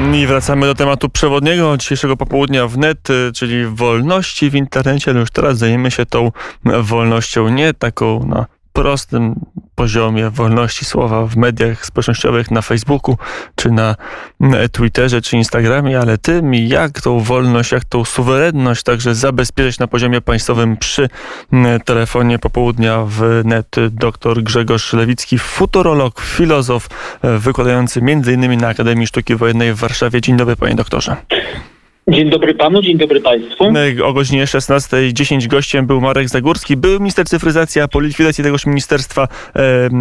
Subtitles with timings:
[0.00, 5.10] I wracamy do tematu przewodniego dzisiejszego popołudnia wnet, czyli wolności w internecie.
[5.10, 6.32] Ale już teraz zajmiemy się tą
[6.82, 9.34] wolnością nie taką na prostym
[9.74, 13.16] poziomie wolności słowa w mediach społecznościowych, na Facebooku,
[13.54, 13.94] czy na
[14.72, 20.20] Twitterze, czy Instagramie, ale tym, jak tą wolność, jak tą suwerenność także zabezpieczyć na poziomie
[20.20, 21.08] państwowym przy
[21.84, 26.88] telefonie popołudnia w net dr Grzegorz Lewicki, futurolog, filozof,
[27.22, 28.58] wykładający m.in.
[28.58, 30.20] na Akademii Sztuki Wojennej w Warszawie.
[30.20, 31.16] Dzień dobry, panie doktorze.
[32.10, 33.64] Dzień dobry panu, dzień dobry państwu.
[34.04, 39.28] O godzinie 16.10 gościem był Marek Zagórski, był minister cyfryzacji, a po likwidacji tegoż ministerstwa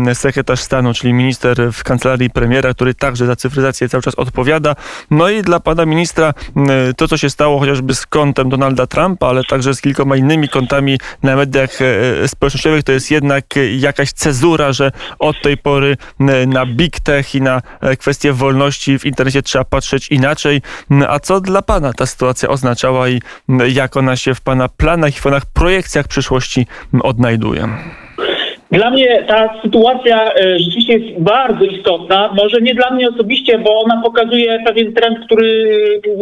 [0.08, 4.76] e, sekretarz stanu, czyli minister w kancelarii premiera, który także za cyfryzację cały czas odpowiada.
[5.12, 9.27] No i dla pana ministra e, to, co się stało chociażby z kontem Donalda Trumpa,
[9.27, 13.46] ale także z kilkoma innymi kontami na mediach e, społecznościowych, to jest jednak
[13.77, 18.99] jakaś cezura, że od tej pory e, na big tech i na e, kwestie wolności
[18.99, 20.62] w internecie trzeba patrzeć inaczej.
[21.07, 23.20] A co dla pana ta sytuacja oznaczała i
[23.76, 26.65] jak ona się w Pana planach i w Panach projekcjach przyszłości
[27.04, 27.68] odnajduje?
[28.71, 32.34] Dla mnie ta sytuacja e, rzeczywiście jest bardzo istotna.
[32.38, 35.71] Może nie dla mnie osobiście, bo ona pokazuje pewien trend, który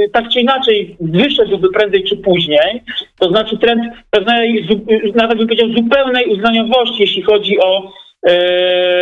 [0.06, 2.84] e, tak czy inaczej wyszedłby prędzej czy później.
[3.20, 4.68] To znaczy trend pewnej,
[5.16, 8.07] nawet bym powiedział, zupełnej uznaniowości, jeśli chodzi o E,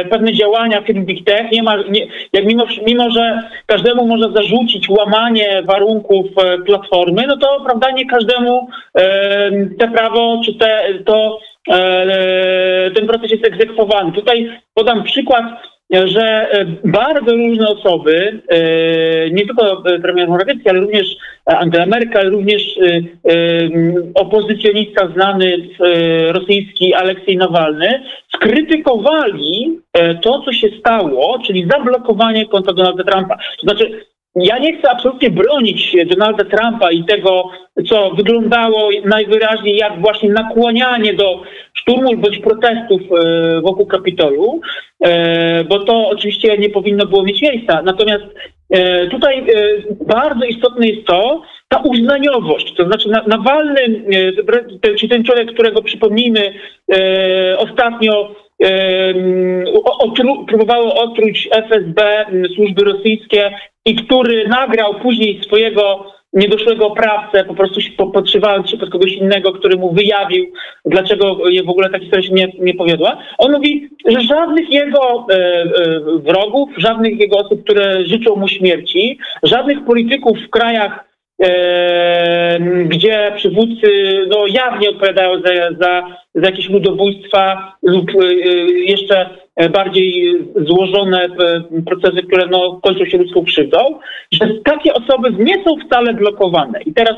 [0.09, 4.89] pewne działania firm Big Tech, nie ma, nie, jak mimo, mimo, że każdemu można zarzucić
[4.89, 11.39] łamanie warunków e, platformy, no to prawda, nie każdemu e, te prawo czy te, to,
[12.95, 14.11] ten proces jest egzekwowany.
[14.11, 15.45] Tutaj podam przykład
[15.91, 16.47] że
[16.83, 18.41] bardzo różne osoby,
[19.31, 21.05] nie tylko premier Morawiecki, ale również
[21.45, 22.80] Angela Merkel, również
[24.14, 25.58] opozycjonista znany
[26.31, 28.03] rosyjski Aleksiej Nawalny,
[28.36, 33.36] skrytykowali e, to, co się stało, czyli zablokowanie konta Donalda Trumpa.
[33.36, 34.05] To znaczy,
[34.36, 37.49] ja nie chcę absolutnie bronić Donalda Trumpa i tego,
[37.89, 41.42] co wyglądało najwyraźniej jak właśnie nakłanianie do
[41.86, 44.61] szturmów bądź protestów e, wokół Kapitolu,
[45.04, 47.82] e, bo to oczywiście nie powinno było mieć miejsca.
[47.82, 48.26] Natomiast
[49.11, 49.45] tutaj
[50.08, 54.04] bardzo istotne jest to, ta uznaniowość, to znaczy Nawalny,
[54.99, 56.54] czy ten człowiek, którego przypomnijmy
[57.58, 58.36] ostatnio
[59.99, 63.52] otru, próbowało otruć FSB, służby rosyjskie
[63.86, 67.79] i który nagrał później swojego niedoszłego oprawcę, po prostu
[68.13, 70.45] podszywając się pod kogoś innego, który mu wyjawił,
[70.85, 73.17] dlaczego w ogóle ta historia się nie, nie powiodła.
[73.37, 75.67] On mówi, że żadnych jego e, e,
[76.19, 81.05] wrogów, żadnych jego osób, które życzą mu śmierci, żadnych polityków w krajach
[82.85, 83.87] gdzie przywódcy
[84.27, 86.03] no, jawnie odpowiadają za, za,
[86.35, 88.33] za jakieś ludobójstwa lub e,
[88.69, 89.29] jeszcze
[89.73, 91.27] bardziej złożone
[91.86, 93.77] procesy, które no, kończą się ludzką krzywdą,
[94.32, 96.82] że takie osoby nie są wcale blokowane.
[96.82, 97.16] I teraz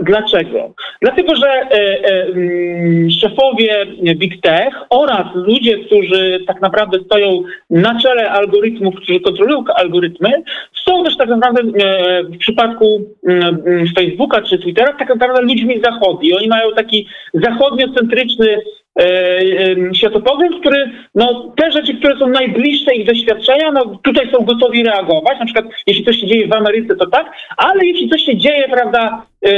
[0.00, 0.74] dlaczego?
[1.02, 8.00] Dlatego, że e, e, mm, szefowie Big Tech oraz ludzie, którzy tak naprawdę stoją na
[8.00, 10.30] czele algorytmów, którzy kontrolują algorytmy,
[10.88, 16.34] są też tak naprawdę e, w przypadku mm, Facebooka czy Twittera tak naprawdę ludźmi zachodni.
[16.34, 18.58] Oni mają taki zachodniocentryczny
[18.98, 24.84] E, światopogląd, który no, te rzeczy, które są najbliższe ich doświadczenia, no, tutaj są gotowi
[24.84, 25.38] reagować.
[25.38, 28.68] Na przykład, jeśli coś się dzieje w Ameryce, to tak, ale jeśli coś się dzieje,
[28.68, 29.50] prawda, e,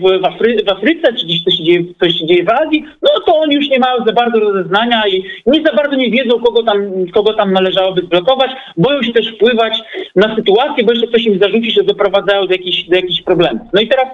[0.00, 3.10] w, Afry w Afryce, czy jeśli coś się, dzieje, coś się dzieje w Azji, no
[3.26, 6.62] to oni już nie mają za bardzo rozeznania i nie za bardzo nie wiedzą, kogo
[6.62, 8.50] tam, kogo tam należałoby zblokować.
[8.76, 9.78] Boją się też wpływać
[10.16, 13.62] na sytuację, bo jeszcze ktoś im zarzuci, że doprowadzają do jakichś, do jakichś problemów.
[13.72, 14.06] No i teraz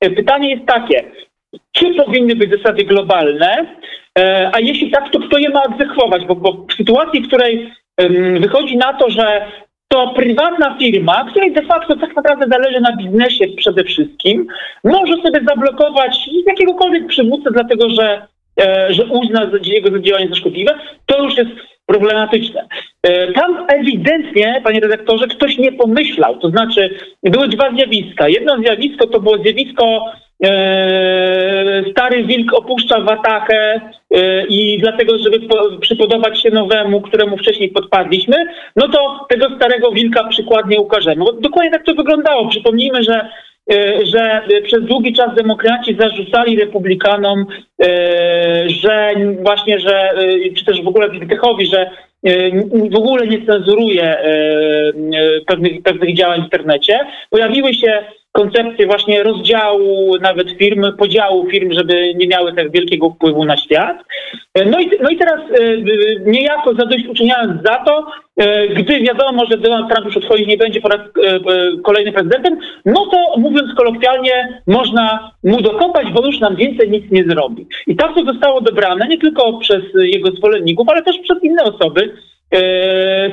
[0.00, 1.04] e, pytanie jest takie,
[1.72, 3.66] czy powinny być zasady globalne,
[4.18, 6.24] e, a jeśli tak, to kto je ma egzekwować?
[6.24, 7.72] Bo, bo w sytuacji, w której
[8.40, 9.46] wychodzi na to, że
[9.94, 14.46] to prywatna firma, której de facto tak naprawdę zależy na biznesie przede wszystkim,
[14.84, 18.26] może sobie zablokować jakiegokolwiek przywódcę, dlatego że,
[18.60, 20.74] e, że uzna jego działanie za szkodliwe,
[21.06, 21.50] to już jest
[21.86, 22.68] problematyczne.
[23.02, 26.38] E, tam ewidentnie, panie redaktorze, ktoś nie pomyślał.
[26.38, 28.28] To znaczy, były dwa zjawiska.
[28.28, 30.04] Jedno zjawisko to było zjawisko
[31.90, 35.40] stary wilk opuszcza watachę e, i dlatego, żeby
[35.80, 38.36] przypodobać się nowemu, któremu wcześniej podpadliśmy,
[38.76, 41.24] no to tego starego wilka przykładnie ukażemy.
[41.40, 42.48] Dokładnie tak to wyglądało.
[42.48, 43.28] Przypomnijmy, że
[43.72, 47.46] e, że przez długi czas demokraci zarzucali republikanom,
[48.66, 50.10] że właśnie, że,
[50.56, 51.90] czy też w ogóle Wittechowi, że
[52.90, 54.16] w ogóle nie cenzuruje
[55.46, 56.98] pewnych, pewnych działań w internecie.
[57.30, 58.04] Pojawiły się
[58.34, 63.96] koncepcję właśnie rozdziału nawet firm, podziału firm, żeby nie miały tak wielkiego wpływu na świat.
[64.66, 65.76] No i, no i teraz e,
[66.26, 70.88] niejako zadośćuczyniając za to, e, gdy wiadomo, że Donald Trump już odchodzić nie będzie po
[70.88, 71.40] raz e, e,
[71.82, 77.24] kolejny prezydentem, no to mówiąc kolokwialnie, można mu dokopać, bo już nam więcej nic nie
[77.24, 77.66] zrobi.
[77.86, 82.12] I tak to zostało odebrane nie tylko przez jego zwolenników, ale też przez inne osoby.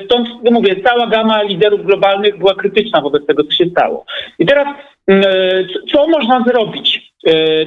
[0.05, 4.05] Stąd no mówię, cała gama liderów globalnych była krytyczna wobec tego, co się stało.
[4.39, 4.67] I teraz
[5.91, 7.13] co można zrobić?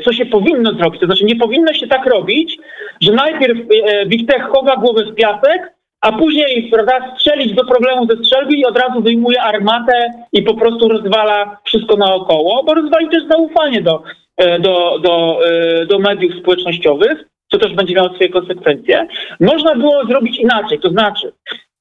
[0.04, 1.00] Co się powinno zrobić?
[1.00, 2.58] To znaczy nie powinno się tak robić,
[3.00, 3.58] że najpierw
[4.06, 5.74] Big Tech chowa głowę w piasek,
[6.04, 10.54] a później prawda, strzelić do problemu ze strzelby i od razu wyjmuje armatę i po
[10.54, 14.02] prostu rozwala wszystko naokoło, bo rozwali też zaufanie do,
[14.36, 19.06] e, do, do, e, do mediów społecznościowych, co też będzie miało swoje konsekwencje.
[19.40, 21.32] Można było zrobić inaczej, to znaczy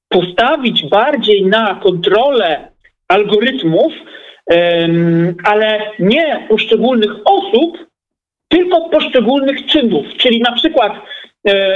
[0.10, 2.72] postawić bardziej na kontrolę
[3.08, 3.94] algorytmów,
[5.44, 7.78] ale nie poszczególnych osób,
[8.48, 10.06] tylko poszczególnych czynów.
[10.18, 10.94] Czyli na przykład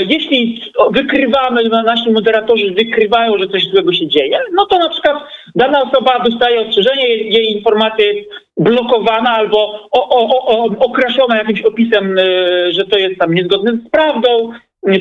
[0.09, 0.61] jeśli
[0.91, 5.17] wykrywamy, nasi moderatorzy wykrywają, że coś złego się dzieje, no to na przykład
[5.55, 12.23] dana osoba dostaje ostrzeżenie, jej informacja jest blokowana albo o, o, o, jakimś opisem, e,
[12.71, 14.51] że to jest tam niezgodne z prawdą,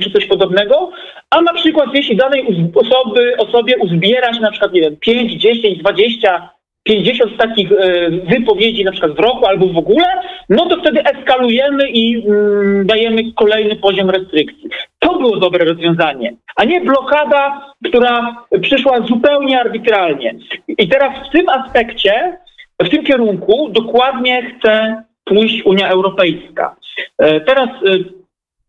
[0.02, 0.90] czy coś podobnego,
[1.30, 5.78] a na przykład jeśli danej osoby, osobie uzbiera się na przykład, nie wiem, 5, 10,
[5.78, 6.55] 20
[6.86, 10.06] 50 takich e, wypowiedzi na przykład w roku albo w ogóle,
[10.48, 14.70] no to wtedy eskalujemy i mm, dajemy kolejny poziom restrykcji.
[14.98, 20.34] To było dobre rozwiązanie, a nie blokada, która przyszła zupełnie arbitralnie.
[20.68, 22.38] I teraz w tym aspekcie,
[22.82, 26.76] w tym kierunku dokładnie chce pójść Unia Europejska.
[27.18, 27.98] E, teraz e,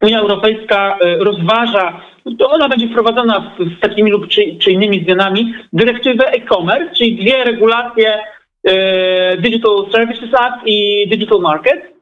[0.01, 2.01] Unia Europejska rozważa
[2.39, 7.15] to ona będzie wprowadzona z, z takimi lub czy, czy, innymi zmianami, dyrektywę e-commerce, czyli
[7.15, 8.19] dwie regulacje
[8.63, 11.93] e, Digital Services Act i Digital Market.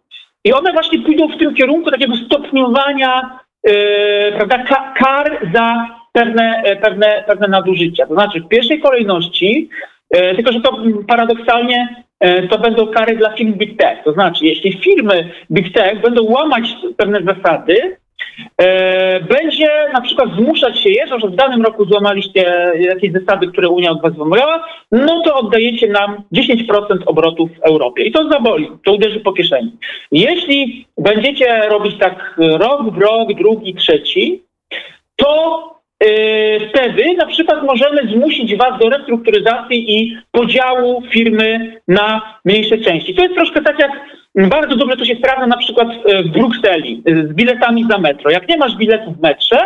[0.44, 6.76] I one właśnie pójdą w tym kierunku takiego stopniowania e, prawda, kar za pewne, e,
[6.76, 8.08] pewne, pewne nadużycia.
[8.08, 9.70] To znaczy w pierwszej kolejności,
[10.10, 14.04] e, tylko że to paradoksalnie e, to będą kary dla firm Big Tech.
[14.04, 17.98] To znaczy, jeśli firmy Big Tech będą łamać pewne zasady,
[19.30, 23.92] będzie na przykład zmuszać się je, że w danym roku złamaliście jakieś zasady, które Unia
[23.92, 28.04] od was wymagała, no to oddajecie nam 10% obrotów w Europie.
[28.04, 29.72] I to zaboli, to uderzy po kieszeni.
[30.12, 34.44] Jeśli będziecie robić tak rok w rok, drugi, trzeci,
[35.16, 35.76] to
[36.70, 43.16] wtedy na przykład możemy zmusić was do restrukturyzacji i podziału firmy na mniejsze części.
[43.16, 43.92] To jest troszkę tak jak
[44.36, 45.88] bardzo dobrze to się sprawdza na przykład
[46.26, 48.32] w Brukseli z biletami za metro.
[48.32, 49.58] Jak nie masz biletu w metrze,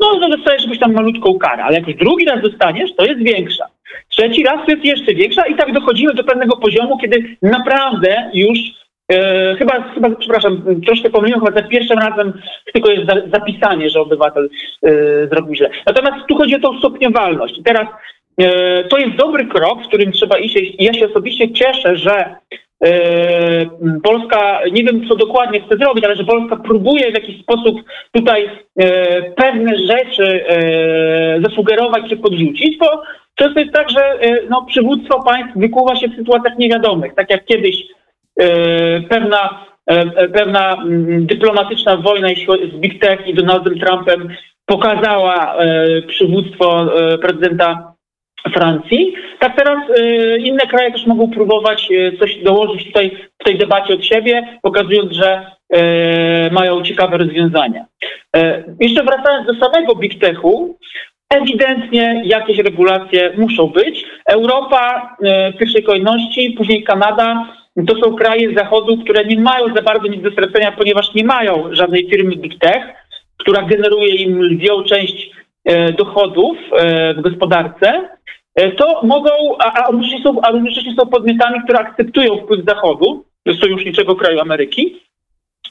[0.00, 3.22] no to dostajesz jakąś tam malutką karę, ale jak już drugi raz dostaniesz, to jest
[3.22, 3.64] większa.
[4.08, 8.58] Trzeci raz to jest jeszcze większa i tak dochodzimy do pewnego poziomu, kiedy naprawdę już
[9.12, 12.32] e, chyba, chyba, przepraszam, troszkę pomyliłem, chyba za pierwszym razem
[12.72, 14.48] tylko jest za, zapisanie, że obywatel
[14.82, 14.90] e,
[15.26, 15.70] zrobił źle.
[15.86, 17.60] Natomiast tu chodzi o tą stopniowalność.
[17.64, 17.86] Teraz
[18.38, 20.58] e, to jest dobry krok, w którym trzeba iść.
[20.78, 22.34] Ja się osobiście cieszę, że
[22.82, 23.66] E,
[24.02, 27.82] Polska, nie wiem co dokładnie chce zrobić, ale że Polska próbuje w jakiś sposób
[28.12, 30.44] tutaj e, pewne rzeczy
[31.44, 33.02] zasugerować czy podrzucić, bo
[33.34, 34.18] często jest tak, że
[34.50, 37.14] no, przywództwo państw wykuwa się w sytuacjach niewiadomych.
[37.14, 37.84] Tak jak kiedyś
[39.08, 39.66] pewna,
[40.32, 42.28] pewna mm, dyplomatyczna wojna
[42.72, 44.28] z Big Tech i Donaldem Trumpem
[44.66, 45.56] pokazała
[46.06, 46.86] przywództwo
[47.22, 47.92] prezydenta
[48.52, 49.14] Francji.
[49.38, 49.78] Tak teraz
[50.38, 51.88] inne kraje też mogą próbować
[52.20, 53.10] coś dołożyć tutaj
[53.40, 55.46] w tej debacie od siebie, pokazując, że
[56.50, 57.84] mają ciekawe rozwiązania.
[58.80, 60.78] Jeszcze wracając do samego Big Techu,
[61.30, 64.04] ewidentnie jakieś regulacje muszą być.
[64.26, 65.16] Europa
[65.54, 67.48] w pierwszej kolejności, później Kanada,
[67.86, 71.74] to są kraje zachodu, które nie mają za bardzo nic do stracenia, ponieważ nie mają
[71.74, 72.82] żadnej firmy Big Tech,
[73.36, 75.30] która generuje im lwią część
[75.96, 76.56] dochodów
[77.16, 78.08] w gospodarce.
[78.54, 80.40] E, to mogą, a, a, równocześnie są,
[80.98, 83.24] są podmiotami, które akceptują wpływ Zachodu,
[83.60, 85.00] sojuszniczego kraju Ameryki.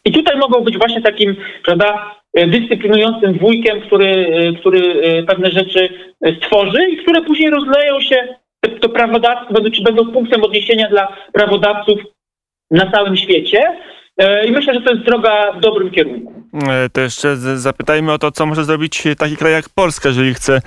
[0.05, 4.81] I tutaj mogą być właśnie takim, prawda, e, dyscyplinującym wujkiem, który, e, który
[5.27, 5.89] pewne rzeczy
[6.37, 8.35] stworzy i które później rozleją się
[8.81, 11.99] to prawodawstwo, czy będą punktem odniesienia dla prawodawców
[12.71, 13.77] na całym świecie.
[14.45, 16.33] I myślę, że to jest droga w dobrym kierunku.
[16.69, 20.61] E, to jeszcze zapytajmy o to, co może zrobić taki kraj jak Polska, jeżeli chce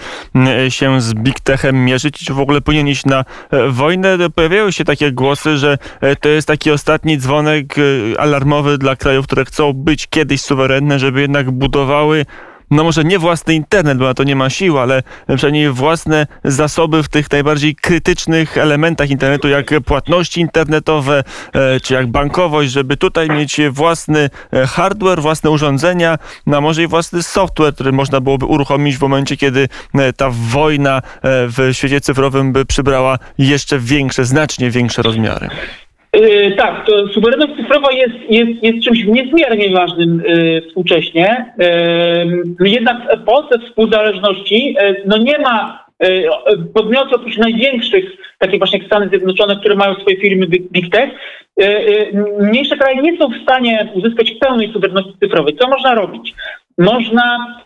[0.69, 4.19] się z Big Techem mierzyć, czy w ogóle powinien iść na e, wojnę.
[4.35, 7.75] Pojawiają się takie głosy, że e, to jest taki ostatni dzwonek
[8.19, 12.25] alarmowy dla krajów, które chcą być kiedyś suwerenne, żeby jednak budowały
[12.71, 15.03] no może nie własny internet, bo na to nie ma sił, ale
[15.37, 22.07] przynajmniej własne zasoby w tych najbardziej krytycznych elementach internetu, jak płatności internetowe, e, czy jak
[22.07, 27.75] bankowość, żeby tutaj mieć własny e, hardware, własne urządzenia, no a może i własny software,
[27.75, 33.19] który można byłoby uruchomić w momencie, kiedy e, ta wojna w świecie cyfrowym by przybrała
[33.39, 35.49] jeszcze większe, znacznie większe rozmiary.
[36.15, 41.53] Yy, tak, to suwerenność cyfrowa jest, jest, jest czymś niezmiernie ważnym yy, współcześnie.
[42.61, 45.85] Yy, jednak w epoce współzależności no nie ma
[46.75, 48.05] podmiotów oprócz największych,
[48.39, 51.11] takich właśnie jak Stany Zjednoczone, które mają swoje firmy Big, Tech,
[52.41, 55.57] mniejsze kraje nie są w stanie uzyskać pełnej suwerenności cyfrowej.
[55.57, 56.35] Co można robić?
[56.79, 57.57] Można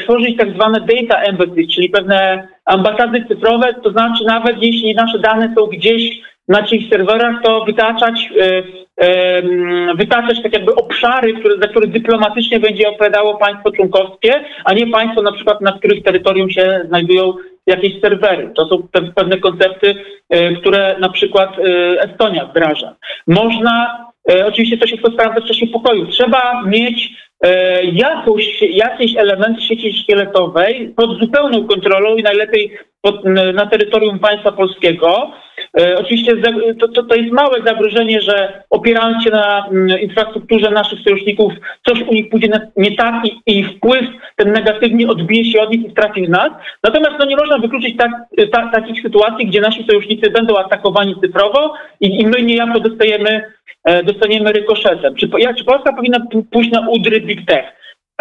[0.00, 5.54] tworzyć tak zwane data embassies, czyli pewne ambasady cyfrowe, to znaczy nawet jeśli nasze dane
[5.56, 8.62] są gdzieś na czyichś serwerach, to wytaczać, e,
[9.00, 9.42] e,
[9.94, 15.22] wytaczać tak jakby obszary, które, za które dyplomatycznie będzie odpowiadało państwo członkowskie, a nie państwo
[15.22, 17.34] na przykład, na których terytorium się znajdują
[17.66, 18.50] jakieś serwery.
[18.56, 19.94] To są pewne koncepty,
[20.28, 21.56] e, które na przykład
[21.98, 22.96] Estonia wdraża.
[23.26, 24.04] Można,
[24.46, 27.10] oczywiście to się sprawdza w czasie pokoju, trzeba mieć
[27.92, 32.78] jakąś, jakiś element sieci szkieletowej pod zupełną kontrolą i najlepiej
[33.54, 35.32] na terytorium państwa polskiego.
[35.80, 36.36] E, oczywiście
[36.80, 41.52] to, to, to, jest małe zagrożenie, że opierając się na mm, infrastrukturze naszych sojuszników,
[41.88, 44.04] coś u nich pójdzie nie tak i, i wpływ
[44.36, 46.50] ten negatywnie odbije się od nich i trafi w nas.
[46.84, 48.10] Natomiast no, nie można wykluczyć tak,
[48.52, 53.42] ta, takich sytuacji, gdzie nasi sojusznicy będą atakowani cyfrowo i, i my niejako dostajemy,
[53.84, 55.14] e, dostaniemy rykoszetem.
[55.14, 56.18] Czy, jak, czy Polska powinna
[56.50, 57.64] pójść na udry Big Tech?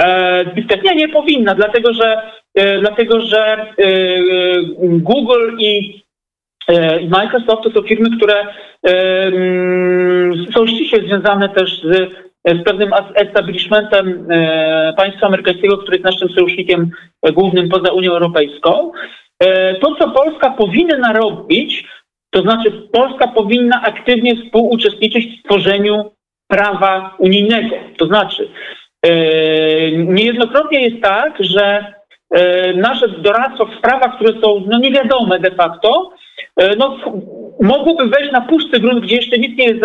[0.02, 0.84] E, Big Tech?
[0.84, 2.22] Nie, nie powinna, dlatego że,
[2.56, 3.74] dlatego, że
[4.80, 6.02] Google i
[6.68, 8.36] E, Microsoft to są firmy, które
[8.88, 12.12] e, mm, są ściśle związane też z,
[12.46, 16.90] z pewnym establishmentem e, państwa amerykańskiego, który jest naszym sojusznikiem
[17.34, 18.92] głównym poza Unią Europejską.
[19.82, 21.88] To, co Polska powinna robić,
[22.30, 26.12] to znaczy Polska powinna aktywnie współuczestniczyć w tworzeniu
[26.48, 27.76] prawa unijnego.
[27.98, 28.50] To znaczy,
[29.96, 31.94] niejednokrotnie jest tak, że
[32.76, 36.12] nasze doradztwo w sprawach, które są no, niewiadome de facto,
[36.56, 36.98] E, no,
[37.62, 39.82] mogłoby wejść na pusty grunt, gdzie jeszcze nic nie jest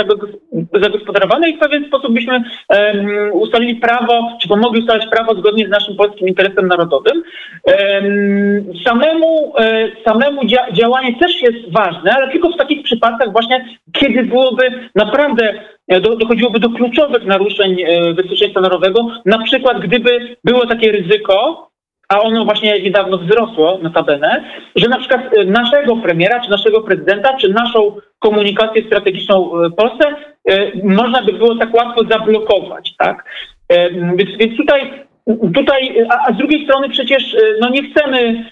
[0.82, 5.70] zagospodarowane i w pewien sposób byśmy um, ustalili prawo, czy pomogli ustalać prawo zgodnie z
[5.70, 7.22] naszym polskim interesem narodowym.
[7.64, 13.64] Um, samemu e, samemu dzia działanie też jest ważne, ale tylko w takich przypadkach właśnie,
[13.92, 15.54] kiedy byłoby naprawdę
[15.88, 17.76] e, do, dochodziłoby do kluczowych naruszeń
[18.14, 21.66] bezpieczeństwa narodowego, na przykład gdyby było takie ryzyko,
[22.08, 24.44] a ono właśnie niedawno wzrosło, notabene,
[24.76, 30.14] że na przykład e, naszego premiera, czy naszego prezydenta, czy naszą komunikację strategiczną w Polsce
[30.48, 33.24] e, można by było tak łatwo zablokować, tak?
[33.68, 35.06] E, więc, więc tutaj,
[35.54, 38.44] tutaj a, z drugiej strony przecież no nie chcemy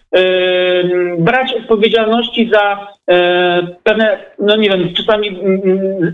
[1.18, 2.88] brać odpowiedzialności za
[3.84, 5.40] pewne, no nie wiem, czasami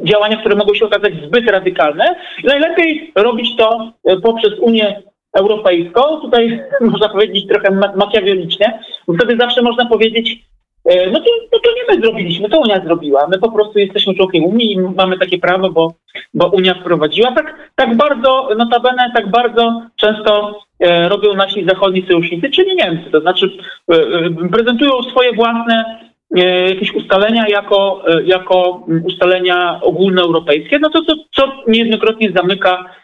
[0.02, 2.16] działania, które mogą się okazać zbyt radykalne.
[2.44, 3.92] Najlepiej robić to
[4.22, 5.02] poprzez Unię
[5.32, 10.44] europejską, tutaj można powiedzieć trochę makiawelicznie, bo wtedy zawsze można powiedzieć,
[10.84, 13.28] e, no to, no to nie my zrobiliśmy, to Unia zrobiła.
[13.28, 15.94] My po prostu jesteśmy członkiem Unii i mamy takie prawo, bo,
[16.34, 17.32] bo Unia wprowadziła.
[17.32, 23.10] Tak, tak bardzo, notabene, tak bardzo często e, robią nasi zachodni sojusznicy, czyli Niemcy.
[23.10, 23.50] To znaczy
[23.92, 26.00] e, e prezentują swoje własne
[26.36, 32.99] e, jakieś ustalenia jako, e, jako ustalenia ogólnoeuropejskie, no to co, co niejednokrotnie zamyka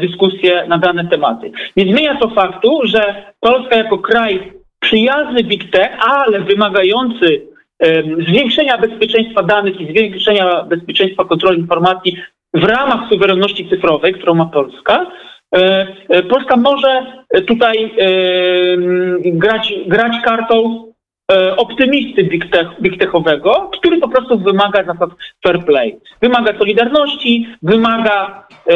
[0.00, 1.52] dyskusje na dane tematy.
[1.76, 7.42] Nie zmienia to faktu, że Polska jako kraj przyjazny Big Tech, ale wymagający
[8.28, 12.16] zwiększenia bezpieczeństwa danych i zwiększenia bezpieczeństwa kontroli informacji
[12.54, 15.06] w ramach suwerenności cyfrowej, którą ma Polska,
[15.56, 17.06] e, e, Polska może
[17.46, 17.94] tutaj
[19.24, 20.87] grać, grać kartą E,
[21.56, 25.10] optymisty big, tech, big techowego, który po prostu wymaga zasad
[25.42, 25.98] fair play.
[26.22, 28.74] Wymaga solidarności, wymaga e,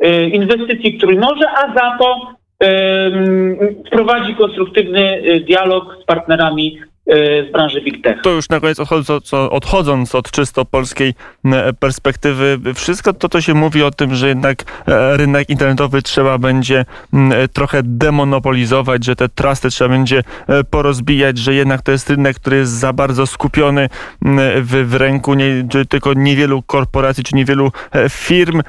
[0.00, 3.10] e, inwestycji, który może, a za to e,
[3.90, 8.18] prowadzi konstruktywny e, dialog z partnerami E, z branży Big Tech.
[8.22, 11.14] To już na koniec odchodząc, odchodząc od czysto polskiej
[11.80, 16.84] perspektywy, wszystko to, to się mówi o tym, że jednak e, rynek internetowy trzeba będzie
[17.52, 22.56] trochę demonopolizować, że te trusty trzeba będzie e, porozbijać, że jednak to jest rynek, który
[22.56, 23.88] jest za bardzo skupiony
[24.56, 27.72] w, w ręku nie, tylko niewielu korporacji czy niewielu
[28.10, 28.62] firm.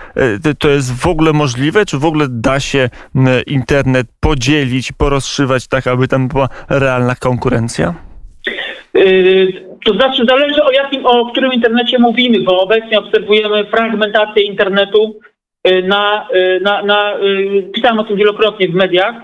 [0.60, 2.90] To jest w ogóle możliwe, czy w ogóle da się
[3.48, 8.11] internet podzielić, porozszywać tak, aby tam była realna konkurencja?
[8.94, 9.54] Yy,
[9.86, 15.20] to znaczy zależy o jakim, o którym internecie mówimy, bo obecnie obserwujemy fragmentację internetu
[15.66, 17.14] yy, na, yy, na, na
[17.74, 19.16] pisałem o tym wielokrotnie w mediach,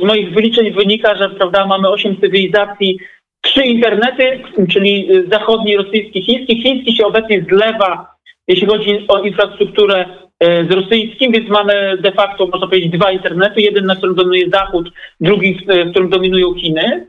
[0.00, 2.98] z moich wyliczeń wynika, że prawda, mamy osiem cywilizacji,
[3.40, 6.62] trzy internety, czyli zachodni, rosyjski, chiński.
[6.62, 8.11] Chiński się obecnie zlewa,
[8.48, 10.04] jeśli chodzi o infrastrukturę
[10.40, 13.60] z rosyjskim, więc mamy de facto, można powiedzieć, dwa internety.
[13.60, 15.54] Jeden, na którym dominuje Zachód, drugi,
[15.86, 17.06] w którym dominują Chiny.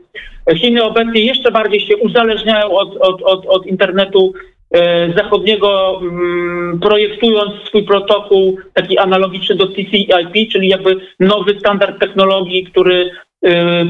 [0.56, 4.34] Chiny obecnie jeszcze bardziej się uzależniają od, od, od, od internetu
[4.74, 12.64] E, zachodniego, mm, projektując swój protokół taki analogiczny do TCP/IP, czyli jakby nowy standard technologii,
[12.64, 13.10] który e,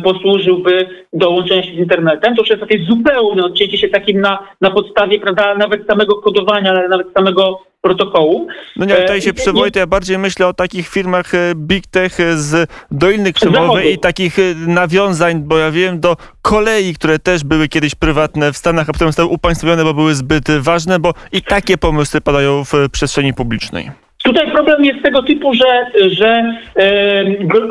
[0.05, 2.35] posłużyłby do łączenia się z internetem.
[2.35, 6.71] To już jest takie zupełne odcięcie się takim na, na podstawie, prawda, nawet samego kodowania,
[6.71, 8.47] ale nawet samego protokołu.
[8.77, 12.21] No nie, tutaj się przewodzi, to ja bardziej myślę o takich firmach e, Big Tech
[12.21, 17.45] e, z Doliny Krzemowej i takich e, nawiązań, bo ja wiem, do kolei, które też
[17.45, 21.43] były kiedyś prywatne w Stanach, a potem zostały upaństwowione, bo były zbyt ważne, bo i
[21.43, 23.91] takie pomysły padają w przestrzeni publicznej.
[24.25, 27.25] Tutaj problem jest tego typu, że, że e,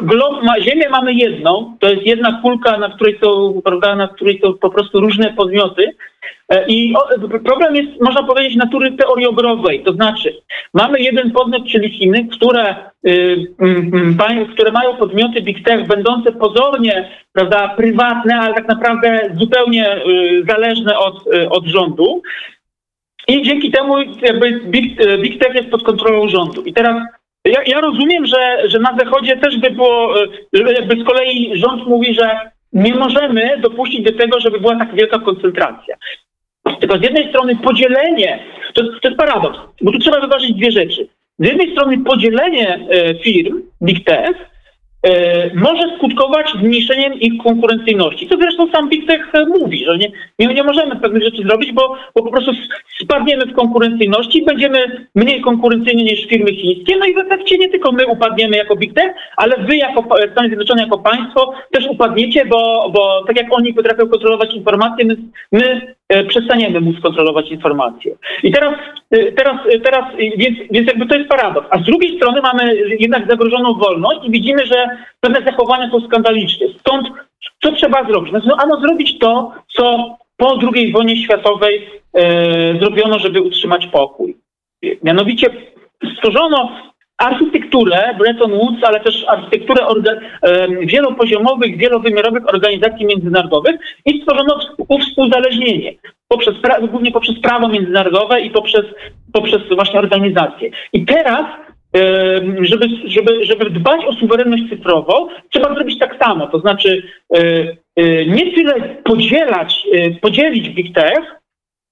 [0.04, 4.40] glob ma, Ziemię mamy jedną, to jest jedna kulka, na której są, prawda, na której
[4.40, 5.96] są po prostu różne podmioty.
[6.50, 6.94] E, I
[7.46, 9.84] problem jest, można powiedzieć, natury teoriobrowej.
[9.84, 10.42] To znaczy,
[10.74, 12.76] mamy jeden podmiot, czyli Chiny, które,
[13.08, 13.48] y,
[14.54, 20.98] które mają podmioty Big Tech, będące pozornie prawda, prywatne, ale tak naprawdę zupełnie y, zależne
[20.98, 22.22] od, y, od rządu.
[23.28, 26.64] I dzięki temu jakby Big, e, Big Tech jest pod kontrolą rządu.
[26.64, 26.96] I teraz
[27.46, 31.88] ja, ja rozumiem, że, że na Zachodzie też by było, e, jakby z kolei rząd
[31.88, 32.40] mówi, że
[32.74, 35.96] nie możemy dopuścić do tego, żeby była tak wielka koncentracja.
[36.80, 38.40] Tylko z jednej strony podzielenie,
[38.74, 41.08] to, to jest paradoks, bo tu trzeba wyważyć dwie rzeczy.
[41.40, 44.53] Z jednej strony podzielenie e, firm Big Tech
[45.54, 48.28] może skutkować zmniejszeniem ich konkurencyjności.
[48.28, 51.96] Co zresztą sam Big Tech mówi, że nie, nie, nie możemy pewnych rzeczy zrobić, bo,
[52.16, 52.52] bo po prostu
[53.02, 57.92] spadniemy w konkurencyjności, będziemy mniej konkurencyjni niż firmy chińskie, no i w efekcie nie tylko
[57.92, 62.92] my upadniemy jako Big Tech, ale wy jako Stany Zjednoczone, jako państwo też upadniecie, bo,
[62.94, 65.18] bo tak jak oni potrafią kontrolować informacje, my,
[65.52, 68.16] my E, przestaniemy móc kontrolować informacje.
[68.44, 68.74] I teraz,
[69.12, 70.06] e, teraz, e, teraz
[70.38, 71.68] więc, więc jakby to jest paradoks.
[71.70, 74.88] A z drugiej strony mamy jednak zagrożoną wolność i widzimy, że
[75.20, 76.68] pewne zachowania są skandaliczne.
[76.80, 77.08] Stąd
[77.64, 78.34] co trzeba zrobić?
[78.34, 84.38] No, no ano zrobić to, co po II wojnie światowej e, zrobiono, żeby utrzymać pokój.
[85.04, 85.48] Mianowicie
[86.18, 86.72] stworzono
[87.18, 94.60] architekturę Bretton Woods, ale też architekturę orga, e, wielopoziomowych, wielowymiarowych organizacji międzynarodowych i stworzono
[95.02, 95.94] współzależnienie
[96.28, 96.56] poprzez,
[96.90, 98.86] głównie poprzez prawo międzynarodowe i poprzez,
[99.34, 100.70] poprzez właśnie organizacje.
[100.94, 101.46] I teraz
[102.62, 106.48] żeby, żeby, żeby dbać o suwerenność cyfrową, trzeba zrobić tak samo.
[106.48, 107.40] To znaczy e,
[107.96, 109.88] e, nie tyle podzielać,
[110.22, 111.40] podzielić Big Tech,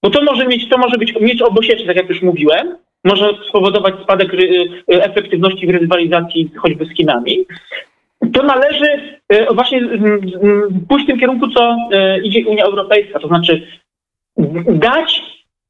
[0.04, 3.96] bo to może mieć, to może być mieć obosieczny, tak jak już mówiłem, może spowodować
[4.04, 4.32] spadek
[4.88, 7.46] efektywności w rywalizacji choćby z Chinami.
[8.34, 9.82] To należy e, właśnie
[10.90, 11.78] pójść w tym kierunku, co
[12.24, 13.68] idzie Unia Europejska, to znaczy
[14.68, 15.22] dać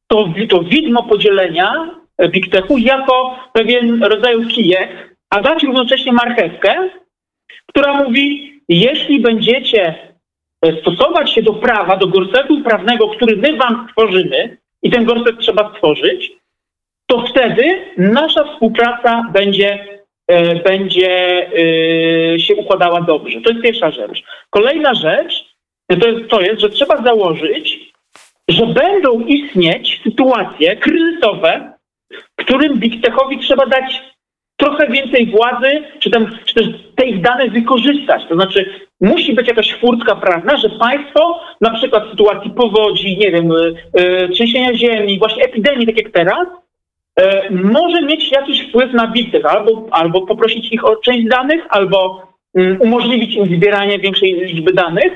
[0.08, 1.90] to, to widmo podzielenia
[2.30, 6.90] Big Techu jako pewien rodzaj kijek, a dać równocześnie marchewkę,
[7.66, 9.96] która mówi, jeśli będziecie
[10.82, 15.74] stosować się do prawa, do gorsetu prawnego, który my wam stworzymy, i ten gorset trzeba
[15.74, 16.32] stworzyć,
[17.12, 19.88] to wtedy nasza współpraca będzie,
[20.28, 21.48] e, będzie
[22.34, 23.42] e, się układała dobrze.
[23.42, 24.24] To jest pierwsza rzecz.
[24.50, 25.56] Kolejna rzecz
[26.02, 27.92] to jest, to jest, że trzeba założyć,
[28.48, 31.74] że będą istnieć sytuacje kryzysowe,
[32.36, 34.04] którym Big Techowi trzeba dać
[34.58, 38.22] trochę więcej władzy, czy, tam, czy też te ich dane wykorzystać.
[38.30, 38.66] To znaczy,
[39.02, 44.30] musi być jakaś furtka prawna, że państwo, na przykład w sytuacji powodzi, nie wiem, yy,
[44.30, 46.48] trzęsienia ziemi, właśnie epidemii, tak jak teraz,
[47.52, 52.82] może mieć jakiś wpływ na bitych, albo, albo poprosić ich o część danych, albo mm,
[52.82, 55.14] umożliwić im zbieranie większej liczby danych,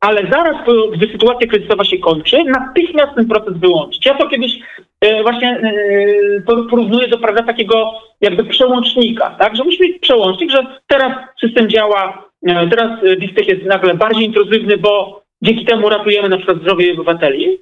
[0.00, 0.56] ale zaraz,
[0.92, 4.06] gdy sytuacja kryzysowa się kończy, natychmiast ten proces wyłączyć.
[4.06, 4.58] Ja to kiedyś
[5.00, 9.56] e, właśnie e, porównuję do prawda, takiego jakby przełącznika, tak?
[9.56, 12.24] że musi być przełącznik, że teraz system działa,
[12.70, 17.58] teraz Bistech jest nagle bardziej intruzywny, bo dzięki temu ratujemy na przykład zdrowie obywateli,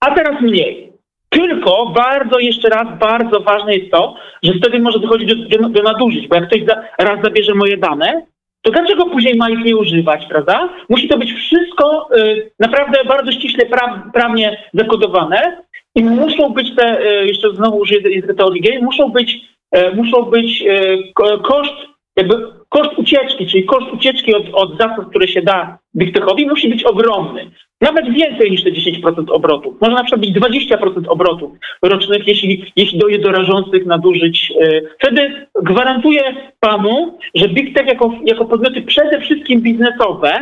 [0.00, 0.93] a teraz mniej.
[1.34, 5.82] Tylko bardzo, jeszcze raz, bardzo ważne jest to, że wtedy może dochodzić do, do, do
[5.82, 8.26] nadużyć, bo jak ktoś za, raz zabierze moje dane,
[8.62, 10.68] to dlaczego później ma ich nie używać, prawda?
[10.88, 15.62] Musi to być wszystko y, naprawdę bardzo ściśle pra, prawnie zakodowane
[15.94, 19.40] i muszą być te, y, jeszcze znowu użyję teorii muszą być,
[19.76, 21.74] y, muszą być y, koszt,
[22.16, 22.34] jakby
[22.68, 26.84] koszt ucieczki, czyli koszt ucieczki od, od zasad, które się da Big Techowi musi być
[26.84, 27.50] ogromny.
[27.84, 29.74] Nawet więcej niż te 10% obrotów.
[29.80, 34.52] Może na przykład być 20% obrotów rocznych, jeśli, jeśli dojdzie do rażących nadużyć.
[34.60, 36.22] e, Wtedy gwarantuję
[36.60, 40.32] panu, że Big Tech jako, jako podmioty przede wszystkim biznesowe,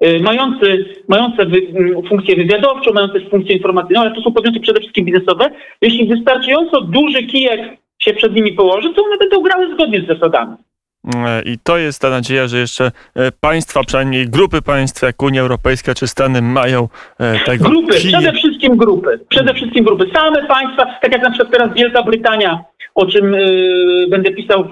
[0.00, 0.66] e, mające,
[1.08, 1.60] mające wy,
[2.08, 5.50] funkcję wywiadowczą, mające funkcję informacyjną, ale to są podmioty przede wszystkim biznesowe,
[5.82, 7.60] jeśli wystarczająco duży kijek
[7.98, 10.56] się przed nimi położy, to one będą grały zgodnie z zasadami.
[11.44, 15.94] I to jest ta nadzieja, że jeszcze e, państwa, przynajmniej grupy państw, jak Unia Europejska
[15.94, 16.88] czy Stany, mają
[17.18, 19.20] e, tego Grupy, przede wszystkim grupy.
[19.28, 20.10] Przede wszystkim grupy.
[20.14, 22.64] Same państwa, tak jak na przykład teraz Wielka Brytania,
[22.94, 24.70] o czym y, będę pisał w,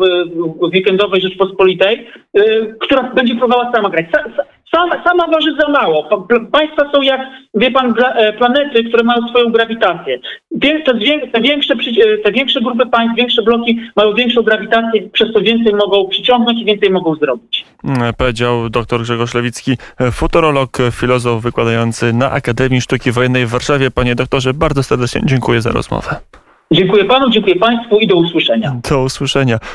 [0.59, 2.07] w weekendowej Rzeczpospolitej,
[2.39, 4.07] y, która będzie próbowała sama grać.
[4.11, 6.09] Sa, sa, sama, sama waży za mało.
[6.53, 7.21] Państwa są jak,
[7.55, 10.19] wie pan, e, planety, które mają swoją grawitację.
[10.61, 15.41] Te, te, większe, e, te większe grupy państw, większe bloki mają większą grawitację, przez to
[15.41, 17.65] więcej mogą przyciągnąć i więcej mogą zrobić.
[18.03, 23.91] e, powiedział dr Grzegorz Lewicki, e, futurolog, filozof wykładający na Akademii Sztuki Wojennej w Warszawie.
[23.91, 26.17] Panie doktorze, bardzo serdecznie dziękuję za rozmowę.
[26.75, 28.77] Dziękuję panu, dziękuję państwu i do usłyszenia.
[28.91, 29.59] Do usłyszenia.